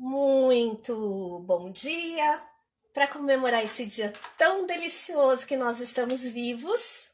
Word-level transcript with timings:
Muito 0.00 1.40
bom 1.40 1.72
dia! 1.72 2.40
Para 2.94 3.08
comemorar 3.08 3.64
esse 3.64 3.84
dia 3.84 4.12
tão 4.36 4.64
delicioso 4.64 5.44
que 5.44 5.56
nós 5.56 5.80
estamos 5.80 6.22
vivos, 6.30 7.10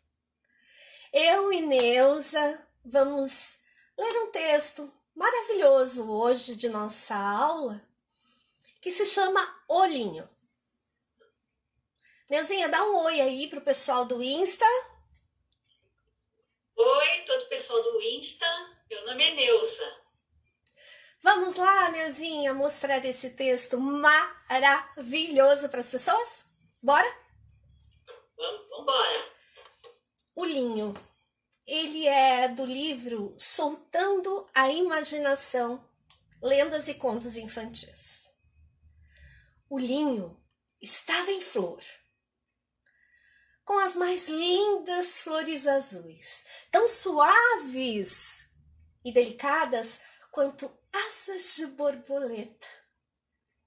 eu 1.11 1.51
e 1.51 1.63
Neuza 1.63 2.63
vamos 2.85 3.59
ler 3.97 4.25
um 4.25 4.31
texto 4.31 4.93
maravilhoso 5.15 6.11
hoje 6.11 6.55
de 6.57 6.69
nossa 6.69 7.17
aula 7.17 7.81
que 8.83 8.91
se 8.91 9.07
chama 9.07 9.65
Olhinho. 9.67 10.29
Neuzinha, 12.29 12.69
dá 12.69 12.85
um 12.85 12.97
oi 13.05 13.19
aí 13.19 13.49
pro 13.49 13.63
pessoal 13.63 14.05
do 14.05 14.23
Insta. 14.23 14.67
Oi, 16.77 17.23
todo 17.27 17.45
o 17.45 17.49
pessoal 17.49 17.83
do 17.83 18.03
Insta. 18.03 18.47
Meu 18.91 19.07
nome 19.07 19.25
é 19.25 19.35
Neuza. 19.35 20.04
Vamos 21.25 21.57
lá, 21.57 21.89
Neuzinha, 21.89 22.53
mostrar 22.53 23.03
esse 23.03 23.31
texto 23.31 23.81
maravilhoso 23.81 25.71
para 25.71 25.81
as 25.81 25.89
pessoas? 25.89 26.45
Bora? 26.83 27.11
Vamos, 28.37 28.67
embora. 28.79 29.33
O 30.35 30.45
Linho. 30.45 30.93
Ele 31.67 32.07
é 32.07 32.47
do 32.49 32.67
livro 32.67 33.35
Soltando 33.39 34.47
a 34.55 34.69
Imaginação, 34.69 35.83
Lendas 36.43 36.89
e 36.89 36.95
Contos 36.95 37.39
Infantis. 37.39 38.29
O 39.71 39.79
linho 39.79 40.39
estava 40.79 41.31
em 41.31 41.41
flor, 41.41 41.83
com 43.65 43.79
as 43.79 43.97
mais 43.97 44.29
lindas 44.29 45.21
flores 45.21 45.67
azuis, 45.67 46.47
tão 46.71 46.87
suaves 46.87 48.47
e 49.03 49.11
delicadas 49.11 50.03
quanto 50.35 50.69
asas 50.93 51.55
de 51.55 51.65
borboleta. 51.65 52.67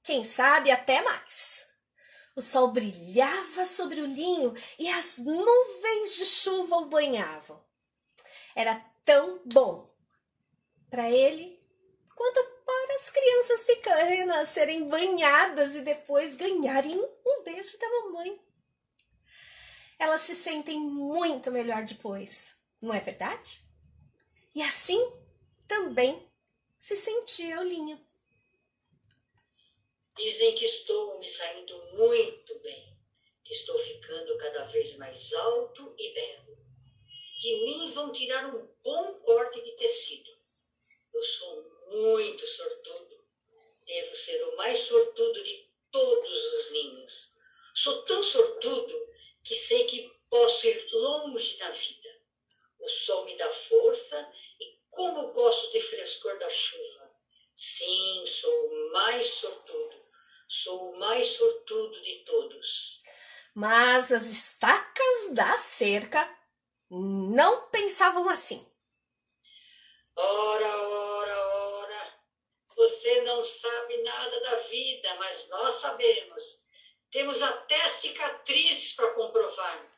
Quem 0.03 0.25
sabe 0.25 0.69
até 0.69 1.02
mais. 1.02 1.66
O 2.36 2.42
sol 2.42 2.72
brilhava 2.73 3.66
sobre 3.66 4.02
o 4.02 4.05
linho 4.05 4.53
e 4.77 4.89
as 4.89 5.17
nuvens 5.17 6.17
de 6.17 6.25
chuva 6.25 6.75
o 6.75 6.89
banhavam. 6.89 7.64
Era 8.53 8.75
tão 9.05 9.42
bom 9.45 9.89
para 10.89 11.09
ele 11.09 11.58
quanto 12.14 12.44
para 12.66 12.95
as 12.95 13.09
crianças 13.11 13.64
pequenas 13.64 14.49
serem 14.49 14.88
banhadas 14.88 15.73
e 15.73 15.81
depois 15.81 16.36
ganharem 16.36 16.99
um 16.99 17.44
beijo 17.45 17.80
da 17.80 17.89
mamãe. 17.89 18.42
Elas 19.97 20.22
se 20.23 20.36
sentem 20.36 20.81
muito 20.81 21.49
melhor 21.49 21.86
depois, 21.86 22.59
não 22.81 22.94
é 22.94 22.99
verdade? 22.99 23.64
E 24.53 24.61
assim 24.61 24.99
também 25.66 26.27
se 26.80 26.95
sentia 26.95 27.59
Olinha. 27.59 28.02
Dizem 30.16 30.56
que 30.56 30.66
estou 30.66 31.20
me 31.20 31.30
saindo 31.30 31.78
muito 31.94 32.58
bem, 32.59 32.97
que 33.44 33.53
estou 33.53 33.78
ficando 33.80 34.38
cada 34.38 34.66
vez 34.66 34.95
mais 34.95 35.33
alto 35.33 35.94
e 35.98 36.14
belo. 36.14 36.58
De 37.39 37.55
mim 37.58 37.92
vão 37.92 38.11
tirar 38.11 38.53
um 38.53 38.67
bom 38.83 39.14
corte 39.20 39.61
de 39.61 39.72
tecido. 39.73 40.31
Eu 41.14 41.22
sou 41.22 41.64
muito 41.88 42.45
sortudo. 42.45 43.23
Devo 43.86 44.16
ser 44.16 44.44
o 44.44 44.58
mais 44.58 44.80
sortudo 44.80 45.44
de 45.44 45.70
todos 45.92 46.30
os 46.30 46.72
ninhos. 46.72 47.31
Sou 47.75 48.03
tão 48.03 48.23
sortudo 48.23 49.08
que 49.44 49.55
sei 49.55 49.86
que 49.86 50.11
posso 50.30 50.67
ir 50.67 50.89
longe 50.92 51.58
na 51.58 51.70
vida. 51.72 52.22
O 52.80 52.89
sol 52.89 53.25
me 53.25 53.38
dá 53.38 53.50
força 53.50 54.33
como 54.98 55.31
gosto 55.31 55.72
de 55.72 55.80
frescor 55.80 56.39
da 56.39 56.50
chuva. 56.50 57.08
Sim, 57.55 58.25
sou 58.25 58.67
o 58.67 58.92
mais 58.92 59.27
sortudo. 59.27 59.95
Sou 60.49 60.92
o 60.92 60.99
mais 60.99 61.27
sortudo 61.27 62.02
de 62.02 62.23
todos. 62.26 62.99
Mas 63.59 64.11
as 64.11 64.27
estacas 64.27 65.33
da 65.33 65.58
cerca 65.58 66.23
não 66.92 67.67
pensavam 67.70 68.30
assim. 68.30 68.64
Ora, 70.15 70.77
ora, 70.77 71.48
ora. 71.48 72.14
Você 72.76 73.21
não 73.21 73.43
sabe 73.43 74.04
nada 74.04 74.42
da 74.42 74.55
vida, 74.58 75.15
mas 75.15 75.49
nós 75.49 75.73
sabemos. 75.82 76.43
Temos 77.11 77.42
até 77.42 77.89
cicatrizes 77.89 78.93
para 78.93 79.15
comprovar. 79.15 79.89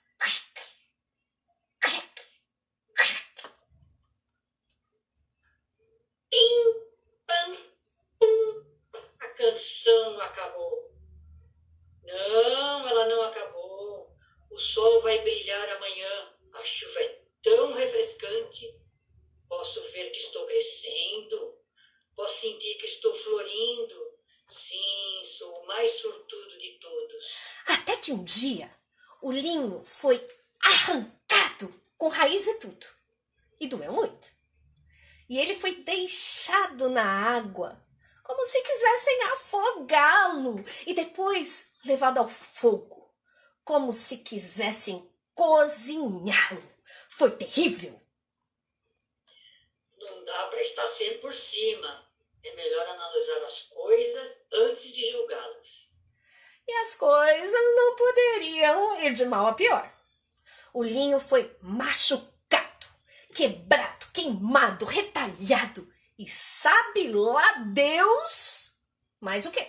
Pim, 6.29 6.87
pam, 7.27 7.57
pum. 8.19 8.65
A 9.19 9.27
canção 9.27 10.21
acabou. 10.21 10.89
Não, 12.09 12.89
ela 12.89 13.05
não 13.05 13.21
acabou. 13.21 14.11
O 14.49 14.57
sol 14.57 15.01
vai 15.01 15.19
brilhar 15.19 15.69
amanhã. 15.69 16.33
A 16.53 16.65
chuva 16.65 16.99
é 17.01 17.21
tão 17.43 17.73
refrescante. 17.73 18.67
Posso 19.47 19.83
ver 20.03 20.11
que 20.11 20.19
estou 20.19 20.45
crescendo. 20.45 21.57
Posso 22.15 22.41
sentir 22.41 22.75
que 22.75 22.85
estou 22.85 23.13
florindo. 23.13 24.19
Sim, 24.47 25.25
sou 25.37 25.53
o 25.61 25.67
mais 25.67 25.91
sortudo 25.91 26.57
de 26.57 26.79
todos. 26.79 27.25
Até 27.67 27.97
que 27.97 28.11
um 28.11 28.23
dia 28.23 28.71
o 29.21 29.31
linho 29.31 29.83
foi 29.85 30.19
arrancado 30.63 31.73
com 31.97 32.07
raiz 32.07 32.47
e 32.47 32.59
tudo. 32.59 32.87
E 33.59 33.67
doeu 33.67 33.91
muito 33.91 34.39
e 35.29 35.37
ele 35.37 35.55
foi 35.55 35.75
deixado 35.75 36.89
na 36.89 37.03
água, 37.03 37.79
como 38.23 38.43
se 38.45 38.61
quisessem 38.63 39.23
afogá-lo, 39.23 40.65
e 40.87 40.93
depois 40.93 41.75
levado 41.85 42.17
ao 42.17 42.27
fogo, 42.27 43.13
como 43.63 43.93
se 43.93 44.17
quisessem 44.17 45.07
cozinhá-lo. 45.35 46.63
Foi 47.07 47.29
terrível. 47.29 48.01
Para 50.59 50.65
estar 50.65 50.87
sempre 50.89 51.19
por 51.19 51.33
cima. 51.33 52.05
É 52.43 52.53
melhor 52.53 52.85
analisar 52.85 53.45
as 53.45 53.61
coisas 53.61 54.27
antes 54.51 54.91
de 54.91 55.09
julgá-las. 55.09 55.89
E 56.67 56.73
as 56.73 56.95
coisas 56.95 57.75
não 57.77 57.95
poderiam 57.95 58.99
ir 58.99 59.13
de 59.13 59.23
mal 59.23 59.47
a 59.47 59.53
pior. 59.53 59.89
O 60.73 60.83
linho 60.83 61.17
foi 61.17 61.55
machucado, 61.61 62.87
quebrado 63.33 64.07
queimado, 64.13 64.83
retalhado. 64.83 65.89
E 66.17 66.27
sabe 66.27 67.07
lá 67.07 67.53
Deus 67.73 68.73
mais 69.21 69.45
o 69.45 69.51
que? 69.51 69.65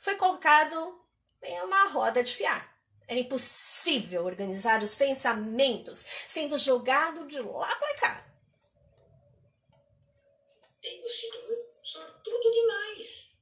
Foi 0.00 0.16
colocado 0.16 1.00
em 1.40 1.60
uma 1.60 1.86
roda 1.90 2.24
de 2.24 2.34
fiar. 2.34 2.76
Era 3.06 3.20
impossível 3.20 4.24
organizar 4.24 4.82
os 4.82 4.96
pensamentos 4.96 6.04
sendo 6.26 6.58
jogado 6.58 7.28
de 7.28 7.38
lá 7.38 7.76
para 7.76 7.94
cá. 7.98 8.25
Tenho 10.86 11.08
sido 11.08 11.36
sortudo 11.82 12.48
demais. 12.52 13.32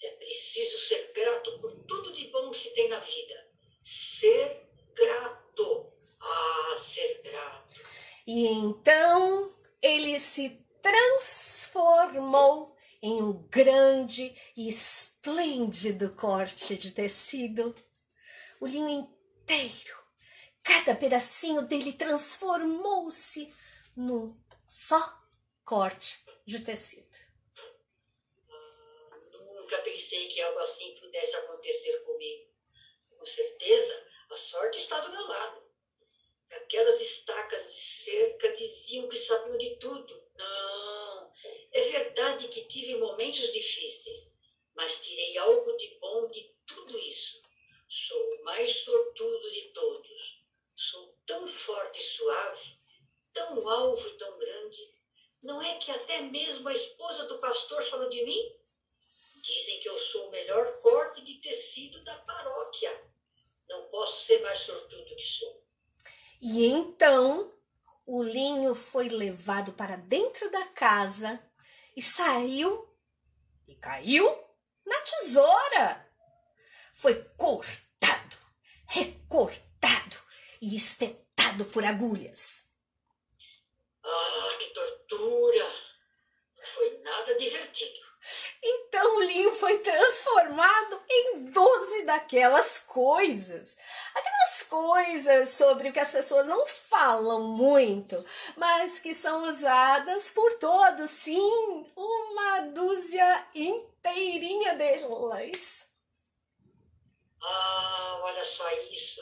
É 0.00 0.10
preciso 0.10 0.78
ser 0.86 1.12
grato 1.12 1.58
por 1.60 1.74
tudo 1.84 2.12
de 2.12 2.28
bom 2.28 2.52
que 2.52 2.60
se 2.60 2.70
tem 2.74 2.88
na 2.88 3.00
vida. 3.00 3.50
Ser 3.82 4.70
grato. 4.94 5.92
Ah, 6.20 6.76
ser 6.78 7.20
grato. 7.24 7.80
E 8.24 8.46
então 8.46 9.52
ele 9.82 10.16
se 10.20 10.64
transformou 10.80 12.76
em 13.02 13.20
um 13.20 13.32
grande 13.48 14.32
e 14.56 14.68
esplêndido 14.68 16.10
corte 16.10 16.76
de 16.76 16.92
tecido. 16.92 17.74
O 18.60 18.66
linho 18.68 18.88
inteiro, 18.88 19.96
cada 20.62 20.94
pedacinho 20.94 21.62
dele 21.62 21.94
transformou-se 21.94 23.52
num 23.96 24.40
só 24.68 25.20
corte 25.64 26.24
de 26.46 26.64
tecido. 26.64 27.12
nunca 29.72 29.78
pensei 29.78 30.28
que 30.28 30.40
algo 30.40 30.58
assim 30.58 30.94
pudesse 30.96 31.36
acontecer 31.36 31.98
comigo. 31.98 32.50
Com 33.10 33.24
certeza, 33.24 34.06
a 34.30 34.36
sorte 34.36 34.78
está 34.78 35.00
do 35.00 35.12
meu 35.12 35.26
lado. 35.26 35.62
Aquelas 36.50 37.00
estacas 37.00 37.72
de 37.72 37.80
cerca 37.80 38.52
diziam 38.52 39.08
que 39.08 39.16
sabiam 39.16 39.56
de 39.56 39.76
tudo. 39.76 40.22
Não, 40.36 41.32
é 41.72 41.80
verdade 41.82 42.48
que 42.48 42.64
tive 42.66 42.96
momentos 42.96 43.52
difíceis, 43.52 44.30
mas 44.74 45.00
tirei 45.00 45.38
algo 45.38 45.76
de 45.76 45.98
bom 45.98 46.28
de 46.28 46.54
tudo 46.66 46.98
isso. 46.98 47.40
Sou 47.88 48.34
o 48.34 48.44
mais 48.44 48.76
sortudo 48.78 49.50
de 49.50 49.70
todos. 49.72 50.42
Sou 50.74 51.16
tão 51.24 51.46
forte 51.46 52.00
e 52.00 52.02
suave, 52.02 52.78
tão 53.32 53.68
alvo 53.68 54.08
e 54.08 54.18
tão 54.18 54.38
grande. 54.38 55.01
Não 55.42 55.60
é 55.60 55.74
que 55.76 55.90
até 55.90 56.20
mesmo 56.20 56.68
a 56.68 56.72
esposa 56.72 57.24
do 57.24 57.38
pastor 57.38 57.82
falou 57.84 58.08
de 58.08 58.24
mim? 58.24 58.56
Dizem 59.42 59.80
que 59.80 59.88
eu 59.88 59.98
sou 59.98 60.28
o 60.28 60.30
melhor 60.30 60.78
corte 60.80 61.20
de 61.24 61.34
tecido 61.40 62.02
da 62.04 62.16
paróquia. 62.18 63.02
Não 63.68 63.88
posso 63.88 64.24
ser 64.24 64.40
mais 64.40 64.58
sortudo 64.58 65.04
que 65.04 65.24
sou. 65.24 65.66
E 66.40 66.66
então 66.66 67.52
o 68.06 68.22
linho 68.22 68.74
foi 68.74 69.08
levado 69.08 69.72
para 69.72 69.96
dentro 69.96 70.48
da 70.50 70.66
casa 70.66 71.42
e 71.96 72.02
saiu 72.02 72.88
e 73.66 73.74
caiu 73.74 74.24
na 74.86 75.00
tesoura. 75.00 76.08
Foi 76.92 77.14
cortado, 77.36 78.36
recortado 78.86 80.16
e 80.60 80.76
espetado 80.76 81.64
por 81.66 81.84
agulhas. 81.84 82.61
Ah, 84.04 84.56
que 84.58 84.66
tortura! 84.70 85.64
Não 86.56 86.64
foi 86.64 86.98
nada 86.98 87.34
divertido. 87.36 88.00
Então 88.62 89.16
o 89.16 89.22
linho 89.22 89.52
foi 89.54 89.78
transformado 89.78 91.02
em 91.10 91.50
doze 91.50 92.04
daquelas 92.04 92.78
coisas. 92.78 93.78
Aquelas 94.14 94.62
coisas 94.68 95.48
sobre 95.48 95.88
o 95.88 95.92
que 95.92 95.98
as 95.98 96.12
pessoas 96.12 96.46
não 96.46 96.64
falam 96.66 97.42
muito, 97.42 98.24
mas 98.56 99.00
que 99.00 99.12
são 99.12 99.48
usadas 99.48 100.30
por 100.30 100.52
todos, 100.58 101.10
sim, 101.10 101.92
uma 101.96 102.60
dúzia 102.72 103.46
inteirinha 103.54 104.76
delas. 104.76 105.90
Ah, 107.42 108.20
olha 108.22 108.44
só 108.44 108.70
isso. 108.92 109.20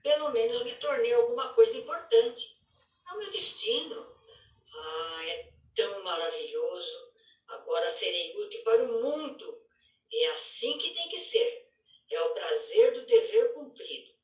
Pelo 0.00 0.30
menos 0.30 0.62
me 0.62 0.76
tornei 0.76 1.12
alguma 1.12 1.52
coisa 1.54 1.76
importante. 1.76 2.57
É 3.08 3.12
o 3.14 3.18
meu 3.18 3.30
destino. 3.30 4.16
Ah, 4.74 5.24
é 5.24 5.52
tão 5.74 6.02
maravilhoso. 6.02 7.12
Agora 7.48 7.88
serei 7.88 8.36
útil 8.36 8.62
para 8.62 8.84
o 8.84 9.02
mundo. 9.02 9.62
É 10.12 10.26
assim 10.30 10.76
que 10.78 10.94
tem 10.94 11.08
que 11.08 11.18
ser. 11.18 11.70
É 12.10 12.20
o 12.22 12.34
prazer 12.34 12.92
do 12.94 13.06
dever 13.06 13.54
cumprido. 13.54 14.14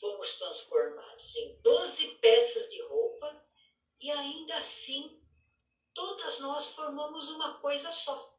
Fomos 0.00 0.36
transformados 0.36 1.36
em 1.36 1.60
doze 1.60 2.06
peças 2.20 2.70
de 2.70 2.80
roupa 2.82 3.44
e 4.00 4.10
ainda 4.10 4.56
assim 4.56 5.20
todas 5.92 6.38
nós 6.38 6.66
formamos 6.66 7.28
uma 7.30 7.58
coisa 7.58 7.90
só. 7.90 8.38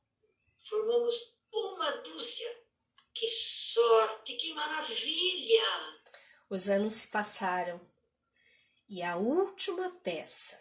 Formamos 0.64 1.34
uma 1.52 1.92
dúzia. 1.98 2.64
Que 3.14 3.28
sorte, 3.28 4.36
que 4.36 4.54
maravilha! 4.54 6.00
Os 6.50 6.70
anos 6.70 6.94
se 6.94 7.12
passaram 7.12 7.89
e 8.90 9.04
a 9.04 9.16
última 9.16 9.92
peça 10.00 10.60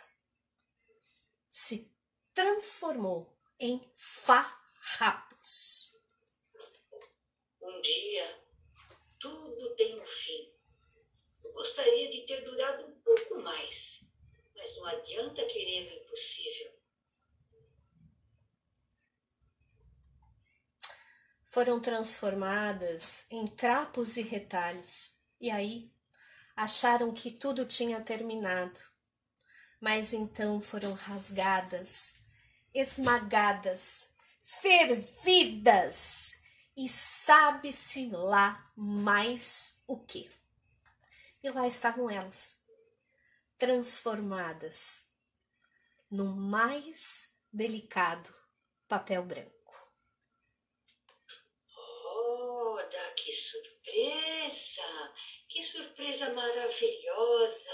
se 1.50 1.90
transformou 2.34 3.34
em 3.58 3.90
farrapos. 3.94 5.90
Um 7.60 7.80
dia, 7.80 8.44
tudo 9.18 9.74
tem 9.76 9.98
um 9.98 10.04
fim. 10.04 10.54
Eu 11.42 11.52
gostaria 11.54 12.10
de 12.10 12.26
ter 12.26 12.44
durado 12.44 12.86
um 12.86 13.00
pouco 13.00 13.40
mais, 13.40 14.04
mas 14.54 14.76
não 14.76 14.84
adianta 14.84 15.46
querer 15.46 15.90
o 15.90 16.04
impossível. 16.04 16.78
Foram 21.46 21.80
transformadas 21.80 23.26
em 23.30 23.46
trapos 23.46 24.18
e 24.18 24.22
retalhos, 24.22 25.16
e 25.40 25.50
aí 25.50 25.90
acharam 26.58 27.12
que 27.12 27.30
tudo 27.30 27.64
tinha 27.64 28.00
terminado. 28.00 28.80
Mas 29.80 30.12
então 30.12 30.60
foram 30.60 30.92
rasgadas 30.92 32.18
esmagadas, 32.74 34.14
fervidas 34.42 36.40
e 36.76 36.88
sabe-se 36.88 38.08
lá 38.10 38.70
mais 38.76 39.82
o 39.86 39.98
que. 39.98 40.30
E 41.42 41.50
lá 41.50 41.66
estavam 41.66 42.10
elas, 42.10 42.64
transformadas 43.56 45.08
no 46.10 46.26
mais 46.26 47.32
delicado 47.52 48.34
papel 48.86 49.22
branco. 49.24 49.56
Olha 51.76 53.14
que 53.14 53.32
surpresa! 53.32 54.82
Que 55.58 55.64
surpresa 55.64 56.32
maravilhosa! 56.34 57.72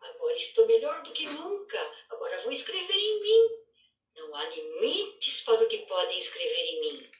Agora 0.00 0.36
estou 0.36 0.64
melhor 0.64 1.02
do 1.02 1.10
que 1.10 1.26
nunca. 1.26 1.76
Agora 2.08 2.40
vou 2.42 2.52
escrever 2.52 2.94
em 2.94 3.20
mim. 3.20 3.48
Não 4.14 4.32
há 4.32 4.44
limites 4.44 5.42
para 5.42 5.64
o 5.64 5.66
que 5.66 5.78
podem 5.88 6.20
escrever 6.20 6.62
em 6.62 6.80
mim. 6.82 7.10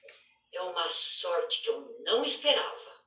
É 0.52 0.62
uma 0.62 0.88
sorte 0.90 1.60
que 1.60 1.70
eu 1.70 1.92
não 2.04 2.24
esperava. 2.24 3.04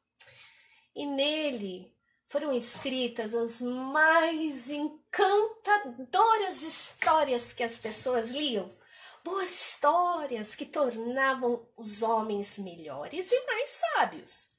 E 0.93 1.05
nele 1.05 1.89
foram 2.27 2.51
escritas 2.51 3.33
as 3.33 3.61
mais 3.61 4.69
encantadoras 4.69 6.63
histórias 6.63 7.53
que 7.53 7.63
as 7.63 7.77
pessoas 7.77 8.31
liam. 8.31 8.77
Boas 9.23 9.49
histórias 9.49 10.53
que 10.53 10.65
tornavam 10.65 11.65
os 11.77 12.01
homens 12.01 12.59
melhores 12.59 13.31
e 13.31 13.45
mais 13.45 13.69
sábios. 13.69 14.58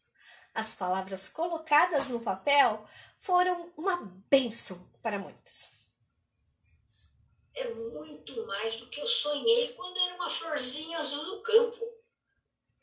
As 0.54 0.74
palavras 0.74 1.28
colocadas 1.28 2.08
no 2.08 2.20
papel 2.20 2.86
foram 3.16 3.72
uma 3.76 3.96
bênção 4.28 4.88
para 5.02 5.18
muitos 5.18 5.80
é 7.60 7.68
muito 7.74 8.46
mais 8.46 8.76
do 8.76 8.86
que 8.86 9.00
eu 9.00 9.06
sonhei 9.06 9.68
quando 9.74 9.98
era 9.98 10.14
uma 10.14 10.30
florzinha 10.30 10.98
azul 10.98 11.24
no 11.24 11.42
campo. 11.42 11.92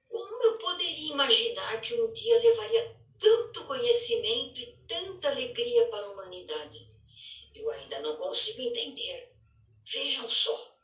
Como 0.07 0.43
eu 0.43 0.57
poderia 0.59 1.11
imaginar 1.11 1.81
que 1.81 1.99
um 1.99 2.13
dia 2.13 2.39
levaria 2.39 2.95
tanto 3.19 3.65
conhecimento 3.65 4.59
e 4.59 4.77
tanta 4.87 5.29
alegria 5.29 5.87
para 5.87 6.05
a 6.05 6.09
humanidade? 6.09 6.87
Eu 7.55 7.71
ainda 7.71 7.99
não 8.01 8.17
consigo 8.17 8.61
entender. 8.61 9.35
Vejam 9.83 10.29
só, 10.29 10.75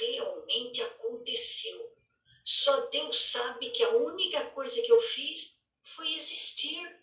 realmente 0.00 0.82
aconteceu. 0.82 1.94
Só 2.44 2.86
Deus 2.88 3.30
sabe 3.30 3.70
que 3.70 3.82
a 3.82 3.96
única 3.96 4.44
coisa 4.50 4.82
que 4.82 4.92
eu 4.92 5.00
fiz 5.00 5.53
foi 5.94 6.14
existir. 6.14 7.00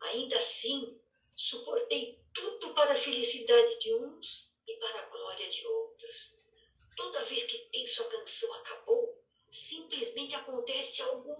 Ainda 0.00 0.38
assim, 0.38 0.98
suportei 1.34 2.20
tudo 2.32 2.72
para 2.74 2.92
a 2.92 2.96
felicidade 2.96 3.78
de 3.80 3.94
uns 3.94 4.50
e 4.66 4.74
para 4.76 5.00
a 5.00 5.06
glória 5.06 5.48
de 5.48 5.66
outros. 5.66 6.32
Toda 6.96 7.24
vez 7.24 7.44
que 7.44 7.58
penso 7.70 8.02
a 8.02 8.08
canção 8.08 8.52
acabou, 8.54 9.22
simplesmente 9.50 10.34
acontece 10.34 11.02
algo 11.02 11.34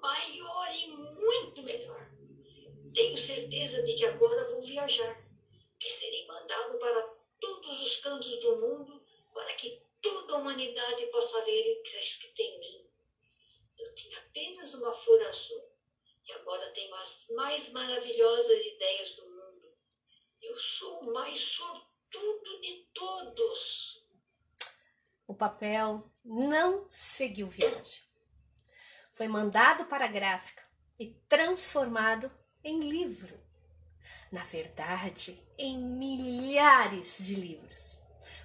maior 0.00 0.74
e 0.74 0.86
muito 0.88 1.62
melhor. 1.62 2.10
Tenho 2.92 3.16
certeza 3.16 3.82
de 3.82 3.94
que 3.94 4.04
agora 4.04 4.44
vou 4.50 4.60
viajar, 4.60 5.24
que 5.78 5.90
serei 5.90 6.26
mandado 6.26 6.78
para 6.78 7.02
todos 7.40 7.80
os 7.82 7.96
cantos 7.98 8.40
do 8.40 8.56
mundo 8.56 9.02
para 9.32 9.54
que 9.54 9.82
toda 10.02 10.34
a 10.34 10.38
humanidade 10.38 11.06
possa 11.06 11.42
ler 11.44 11.78
o 11.78 11.82
que 11.82 11.88
está 11.88 12.00
escrito 12.00 12.40
em 12.40 12.58
mim. 12.58 12.90
Eu 13.78 13.94
tinha 13.94 14.18
apenas 14.18 14.74
uma 14.74 14.92
flor 14.92 15.22
azul 15.22 15.69
agora 16.32 16.72
tenho 16.72 16.94
as 16.96 17.26
mais 17.30 17.70
maravilhosas 17.70 18.58
ideias 18.74 19.10
do 19.16 19.22
mundo. 19.22 19.72
Eu 20.42 20.58
sou 20.58 21.00
o 21.00 21.12
mais 21.12 21.38
sortudo 21.38 21.90
tudo 22.10 22.60
de 22.60 22.86
todos. 22.92 24.04
O 25.26 25.34
papel 25.34 26.10
não 26.24 26.86
seguiu 26.90 27.48
viagem. 27.48 28.02
Foi 29.12 29.28
mandado 29.28 29.84
para 29.84 30.06
a 30.06 30.08
gráfica 30.08 30.62
e 30.98 31.14
transformado 31.28 32.30
em 32.64 32.80
livro. 32.80 33.38
Na 34.32 34.44
verdade, 34.44 35.42
em 35.58 35.78
milhares 35.78 37.18
de 37.18 37.34
livros. 37.34 38.00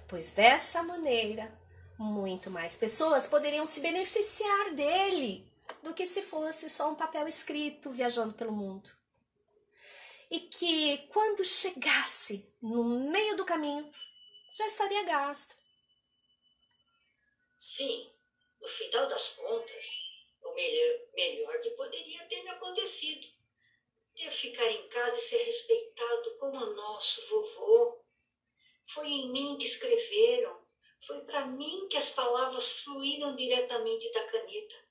Pois 0.08 0.34
dessa 0.34 0.82
maneira, 0.82 1.52
muito 1.98 2.50
mais 2.50 2.76
pessoas 2.76 3.26
poderiam 3.26 3.66
se 3.66 3.80
beneficiar 3.80 4.74
dele 4.74 5.50
do 5.86 5.94
que 5.94 6.04
se 6.04 6.20
fosse 6.20 6.68
só 6.68 6.90
um 6.90 6.96
papel 6.96 7.28
escrito 7.28 7.90
viajando 7.90 8.34
pelo 8.34 8.50
mundo 8.50 8.90
e 10.28 10.40
que 10.40 10.98
quando 11.12 11.44
chegasse 11.44 12.52
no 12.60 12.82
meio 12.82 13.36
do 13.36 13.44
caminho 13.44 13.88
já 14.56 14.66
estaria 14.66 15.04
gasto. 15.04 15.54
Sim, 17.56 18.10
no 18.60 18.66
final 18.66 19.06
das 19.08 19.28
contas, 19.28 19.84
o 20.42 20.54
melhor, 20.54 21.06
melhor 21.14 21.60
que 21.60 21.70
poderia 21.70 22.26
ter 22.26 22.42
me 22.42 22.50
acontecido. 22.50 23.28
Ter 24.16 24.30
ficar 24.32 24.66
em 24.68 24.88
casa 24.88 25.16
e 25.16 25.20
ser 25.20 25.44
respeitado 25.44 26.36
como 26.38 26.66
nosso 26.66 27.24
vovô. 27.28 28.02
Foi 28.86 29.06
em 29.06 29.30
mim 29.30 29.56
que 29.56 29.66
escreveram, 29.66 30.66
foi 31.06 31.20
para 31.20 31.46
mim 31.46 31.86
que 31.88 31.96
as 31.96 32.10
palavras 32.10 32.80
fluíram 32.80 33.36
diretamente 33.36 34.10
da 34.10 34.26
caneta. 34.26 34.85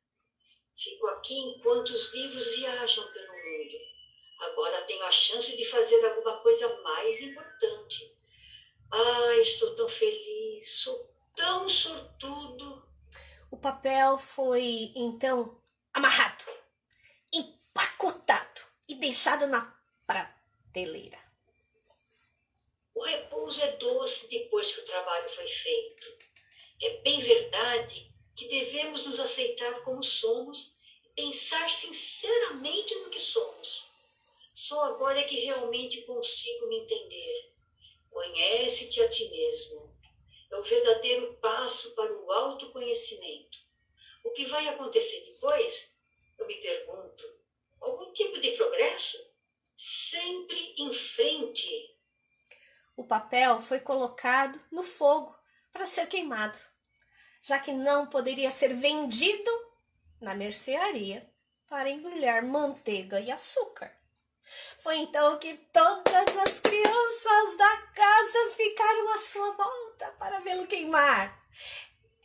Fico 0.75 1.08
aqui 1.08 1.34
enquanto 1.34 1.89
os 1.89 2.13
livros 2.13 2.55
viajam 2.55 3.12
pelo 3.12 3.34
mundo 3.34 3.96
Agora 4.39 4.82
tenho 4.84 5.03
a 5.03 5.12
chance 5.12 5.55
de 5.55 5.65
fazer 5.65 6.03
alguma 6.05 6.38
coisa 6.41 6.82
mais 6.82 7.22
importante. 7.22 8.13
Ah, 8.91 9.36
estou 9.41 9.75
tão 9.75 9.88
feliz, 9.88 10.70
sou 10.72 11.10
tão 11.36 11.67
sortudo. 11.67 12.86
O 13.50 13.58
papel 13.58 14.17
foi 14.17 14.91
então 14.96 15.62
amarrado, 15.94 16.46
empacotado 17.32 18.62
e 18.88 18.96
deixado 18.96 19.48
na 19.48 19.74
prateleira. 20.05 21.20
O 22.94 23.03
repouso 23.03 23.62
é 23.62 23.72
doce 23.77 24.27
depois 24.27 24.72
que 24.74 24.82
o 24.82 24.86
trabalho 24.86 25.29
foi 25.29 25.48
feito. 25.48 26.05
É 26.82 27.01
bem 27.01 27.20
verdade 27.20 28.13
que 28.36 28.48
devemos 28.48 29.06
nos 29.06 29.20
aceitar 29.20 29.82
como 29.84 30.04
somos 30.04 30.75
e 31.06 31.10
pensar 31.10 31.70
sinceramente 31.70 32.94
no 32.96 33.10
que 33.10 33.20
somos. 33.20 33.86
Só 34.54 34.84
agora 34.86 35.20
é 35.20 35.24
que 35.24 35.39
realmente 35.39 36.01
consigo 36.04 36.68
me 36.68 36.80
entender. 36.80 37.54
Conhece-te 38.10 39.01
a 39.01 39.10
ti 39.10 39.30
mesmo. 39.30 39.94
É 40.51 40.58
o 40.58 40.63
verdadeiro 40.63 41.34
passo 41.36 41.92
para 41.96 42.12
o 42.13 42.32
autoconhecimento. 42.32 43.58
O 44.24 44.32
que 44.32 44.46
vai 44.46 44.68
acontecer 44.68 45.22
depois? 45.25 45.89
Eu 46.38 46.48
me 46.48 46.56
pergunto. 46.56 47.24
Algum 47.80 48.12
tipo 48.13 48.39
de 48.39 48.51
progresso? 48.51 49.18
Sempre 49.77 50.74
em 50.77 50.94
frente. 50.94 51.96
O 52.96 53.04
papel 53.04 53.62
foi 53.62 53.80
colocado 53.80 54.60
no 54.72 54.84
fogo 54.84 55.38
para 55.72 55.86
ser 55.86 56.08
queimado, 56.08 56.58
já 57.45 57.59
que 57.59 57.71
não 57.71 58.07
poderia 58.07 58.49
ser 58.49 58.73
vendido 58.73 59.51
na 60.19 60.33
mercearia 60.33 61.29
para 61.69 61.91
embrulhar 61.91 62.43
manteiga 62.43 63.19
e 63.19 63.31
açúcar. 63.31 63.95
Foi 64.79 64.97
então 64.97 65.37
que 65.37 65.53
todas 65.71 66.37
as 66.37 66.59
crianças 66.59 67.57
da 67.57 67.77
casa 67.93 68.51
ficaram 68.57 69.13
à 69.13 69.17
sua 69.19 69.51
volta 69.51 70.07
para 70.17 70.39
vê-lo 70.39 70.65
queimar. 70.65 71.39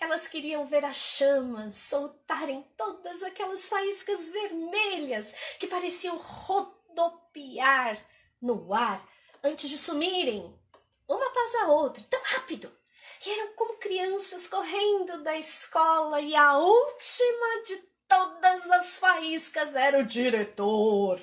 Elas 0.00 0.26
queriam 0.26 0.64
ver 0.64 0.86
as 0.86 0.96
chamas 0.96 1.74
soltarem 1.74 2.62
todas 2.74 3.22
aquelas 3.22 3.68
faíscas 3.68 4.30
vermelhas 4.30 5.34
que 5.58 5.66
pareciam 5.66 6.16
rodopiar 6.16 7.98
no 8.40 8.72
ar 8.72 9.06
antes 9.44 9.68
de 9.68 9.76
sumirem, 9.76 10.58
uma 11.06 11.26
após 11.26 11.54
a 11.56 11.66
outra, 11.66 12.02
tão 12.04 12.22
rápido. 12.22 12.79
E 13.24 13.30
eram 13.30 13.54
como 13.54 13.76
crianças 13.76 14.46
correndo 14.46 15.22
da 15.22 15.36
escola 15.36 16.20
e 16.20 16.34
a 16.34 16.56
última 16.56 17.62
de 17.66 17.76
todas 18.08 18.70
as 18.70 18.98
faíscas 18.98 19.76
era 19.76 19.98
o 19.98 20.06
diretor. 20.06 21.20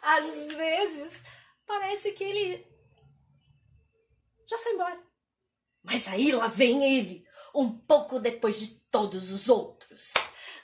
Às 0.00 0.52
vezes 0.54 1.12
parece 1.66 2.12
que 2.12 2.22
ele 2.22 2.66
já 4.46 4.58
foi 4.58 4.72
embora. 4.74 5.00
Mas 5.82 6.06
aí 6.08 6.32
lá 6.32 6.46
vem 6.46 6.98
ele, 6.98 7.26
um 7.54 7.68
pouco 7.68 8.20
depois 8.20 8.60
de 8.60 8.78
todos 8.90 9.32
os 9.32 9.48
outros. 9.48 10.12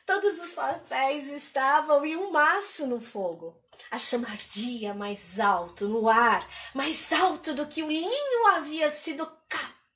Todos 0.06 0.38
os 0.38 0.52
papéis 0.52 1.30
estavam 1.32 2.04
em 2.04 2.16
um 2.16 2.30
maço 2.30 2.86
no 2.86 3.00
fogo. 3.00 3.60
A 3.90 3.98
chama 3.98 4.28
ardia 4.28 4.94
mais 4.94 5.40
alto 5.40 5.88
no 5.88 6.08
ar, 6.08 6.46
mais 6.74 7.12
alto 7.12 7.54
do 7.54 7.66
que 7.66 7.82
o 7.82 7.88
linho 7.88 8.46
havia 8.54 8.90
sido 8.90 9.26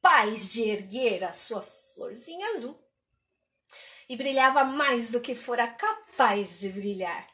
capaz 0.08 0.50
de 0.50 0.62
erguer 0.62 1.22
a 1.22 1.34
sua 1.34 1.60
florzinha 1.60 2.48
azul. 2.54 2.82
E 4.08 4.16
brilhava 4.16 4.64
mais 4.64 5.10
do 5.10 5.20
que 5.20 5.34
fora 5.34 5.68
capaz 5.68 6.60
de 6.60 6.70
brilhar. 6.70 7.28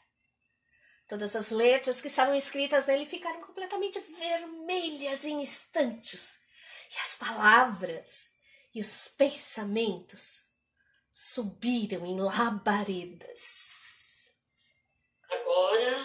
Todas 1.09 1.37
as 1.37 1.51
letras 1.51 2.01
que 2.01 2.09
estavam 2.09 2.35
escritas 2.35 2.87
nele 2.87 3.07
ficaram 3.07 3.41
completamente 3.43 4.01
vermelhas 4.01 5.25
em 5.25 5.41
instantes. 5.41 6.41
E 6.93 6.99
as 6.99 7.17
palavras 7.17 8.31
e 8.75 8.81
os 8.81 9.09
pensamentos 9.09 10.51
subiram 11.13 12.05
em 12.05 12.19
labaredas. 12.19 13.69
Agora 15.31 16.05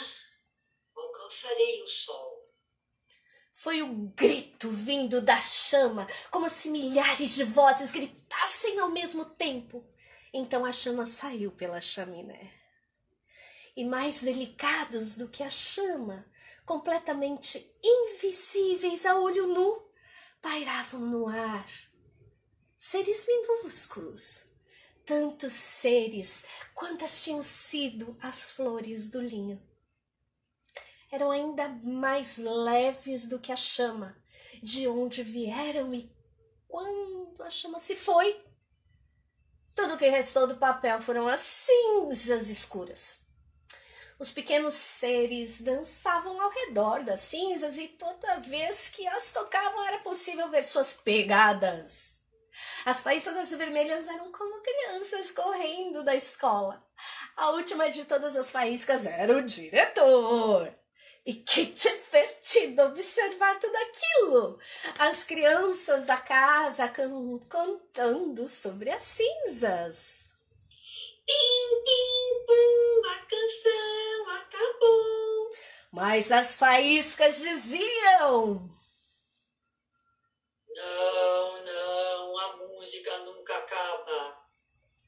alcançarei 0.96 1.82
o 1.82 1.88
sol. 1.88 2.29
Foi 3.62 3.82
o 3.82 3.94
grito 4.16 4.70
vindo 4.70 5.20
da 5.20 5.38
chama, 5.42 6.08
como 6.32 6.50
se 6.50 6.70
milhares 6.70 7.36
de 7.36 7.44
vozes 7.44 7.92
gritassem 7.92 8.80
ao 8.80 8.90
mesmo 8.90 9.26
tempo. 9.26 9.86
Então 10.34 10.64
a 10.66 10.72
chama 10.72 11.06
saiu 11.06 11.52
pela 11.52 11.82
chaminé 11.82 12.54
e 13.76 13.84
mais 13.84 14.24
delicados 14.24 15.18
do 15.18 15.28
que 15.28 15.44
a 15.44 15.50
chama, 15.50 16.26
completamente 16.66 17.70
invisíveis 17.84 19.06
a 19.06 19.20
olho 19.20 19.48
nu, 19.48 19.92
pairavam 20.42 21.02
no 21.02 21.28
ar. 21.28 21.68
Seres 22.78 23.28
minúsculos, 23.28 24.46
tantos 25.06 25.52
seres 25.52 26.46
quantas 26.74 27.22
tinham 27.22 27.42
sido 27.42 28.16
as 28.22 28.54
flores 28.54 29.10
do 29.10 29.20
linho. 29.20 29.62
Eram 31.12 31.32
ainda 31.32 31.68
mais 31.84 32.38
leves 32.38 33.28
do 33.28 33.40
que 33.40 33.52
a 33.52 33.56
chama, 33.56 34.16
de 34.62 34.88
onde 34.88 35.24
vieram 35.24 35.94
e 35.94 36.12
quando 36.68 37.42
a 37.42 37.50
chama 37.50 37.80
se 37.80 37.96
foi. 37.96 38.44
Tudo 39.74 39.98
que 39.98 40.10
restou 40.10 40.46
do 40.46 40.58
papel 40.58 41.02
foram 41.02 41.28
as 41.28 41.42
cinzas 41.42 42.50
escuras. 42.50 43.22
Os 44.20 44.32
pequenos 44.32 44.74
seres 44.74 45.62
dançavam 45.62 46.42
ao 46.42 46.50
redor 46.50 47.04
das 47.04 47.22
cinzas 47.22 47.78
e 47.78 47.88
toda 47.88 48.42
vez 48.42 48.90
que 48.90 49.08
as 49.08 49.32
tocavam 49.32 49.88
era 49.88 50.00
possível 50.00 50.50
ver 50.50 50.66
suas 50.66 50.94
pegadas. 50.94 52.22
As 52.86 53.02
faíscas 53.02 53.52
vermelhas 53.52 54.08
eram 54.08 54.32
como 54.32 54.62
crianças 54.62 55.32
correndo 55.32 56.04
da 56.04 56.14
escola. 56.14 56.86
A 57.38 57.52
última 57.52 57.90
de 57.90 58.04
todas 58.04 58.36
as 58.36 58.52
faíscas 58.52 59.06
era 59.06 59.38
o 59.38 59.42
diretor. 59.42 60.79
E 61.30 61.34
que 61.36 61.64
divertido 61.64 62.82
observar 62.82 63.60
tudo 63.60 63.76
aquilo! 63.76 64.60
As 64.98 65.24
crianças 65.24 66.04
da 66.04 66.18
casa 66.18 66.90
can 66.90 67.38
cantando 67.48 68.48
sobre 68.48 68.90
as 68.90 69.04
cinzas. 69.04 70.34
Pim, 71.28 71.84
pim, 71.86 72.46
pum, 72.48 73.10
a 73.12 73.20
canção 73.28 74.30
acabou. 74.38 75.52
Mas 75.92 76.32
as 76.32 76.58
faíscas 76.58 77.38
diziam: 77.38 78.68
Não, 80.68 81.64
não, 81.64 82.40
a 82.40 82.58
música 82.58 83.20
nunca 83.20 83.56
acaba. 83.56 84.36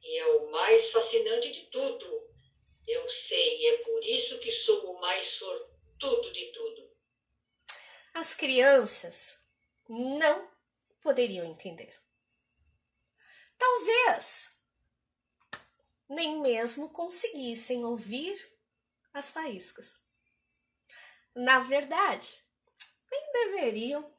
E 0.03 0.19
é 0.19 0.27
o 0.27 0.51
mais 0.51 0.87
fascinante 0.91 1.51
de 1.51 1.61
tudo. 1.71 2.29
Eu 2.87 3.09
sei, 3.09 3.69
é 3.69 3.77
por 3.77 4.05
isso 4.05 4.37
que 4.37 4.51
sou 4.51 4.91
o 4.91 5.01
mais 5.01 5.25
sortudo. 5.25 5.70
As 8.21 8.35
crianças 8.35 9.43
não 9.89 10.47
poderiam 11.01 11.43
entender. 11.43 11.99
Talvez 13.57 14.55
nem 16.07 16.39
mesmo 16.39 16.91
conseguissem 16.91 17.83
ouvir 17.83 18.39
as 19.11 19.31
faíscas. 19.31 20.03
Na 21.33 21.61
verdade, 21.61 22.45
nem 23.09 23.31
deveriam, 23.33 24.15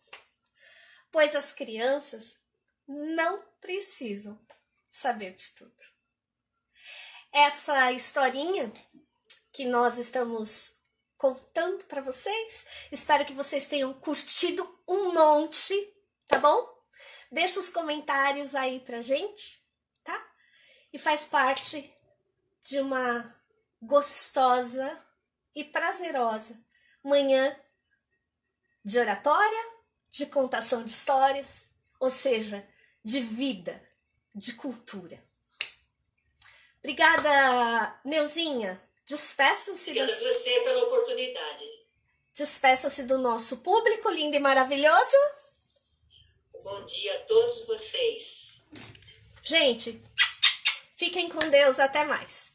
pois 1.12 1.36
as 1.36 1.52
crianças 1.52 2.40
não 2.88 3.40
precisam 3.60 4.44
saber 4.90 5.36
de 5.36 5.52
tudo. 5.52 5.84
Essa 7.30 7.92
historinha 7.92 8.72
que 9.52 9.64
nós 9.64 9.96
estamos 9.96 10.81
contando 11.22 11.84
para 11.84 12.02
vocês, 12.02 12.66
espero 12.90 13.24
que 13.24 13.32
vocês 13.32 13.68
tenham 13.68 13.94
curtido 13.94 14.68
um 14.88 15.14
monte, 15.14 15.72
tá 16.26 16.36
bom? 16.40 16.68
Deixa 17.30 17.60
os 17.60 17.70
comentários 17.70 18.56
aí 18.56 18.80
pra 18.80 19.00
gente 19.00 19.62
e 20.92 20.98
faz 20.98 21.26
parte 21.26 21.96
de 22.60 22.80
uma 22.80 23.34
gostosa 23.80 25.00
e 25.54 25.62
prazerosa 25.62 26.60
manhã 27.04 27.56
de 28.84 28.98
oratória, 28.98 29.70
de 30.10 30.26
contação 30.26 30.84
de 30.84 30.90
histórias, 30.90 31.68
ou 32.00 32.10
seja, 32.10 32.68
de 33.02 33.20
vida, 33.20 33.80
de 34.34 34.54
cultura. 34.54 35.22
Obrigada, 36.80 38.00
Neuzinha. 38.04 38.82
Despeça-se. 39.12 39.90
Obrigada 39.90 40.20
das... 40.20 40.36
você 40.36 40.60
pela 40.60 40.84
oportunidade. 40.84 41.64
Despeça-se 42.32 43.02
do 43.02 43.18
nosso 43.18 43.58
público 43.58 44.08
lindo 44.10 44.36
e 44.36 44.40
maravilhoso. 44.40 45.16
Bom 46.62 46.84
dia 46.86 47.14
a 47.14 47.20
todos 47.24 47.66
vocês. 47.66 48.62
Gente, 49.42 50.00
Fiquem 51.02 51.28
com 51.28 51.40
Deus, 51.50 51.80
até 51.80 52.04
mais. 52.04 52.51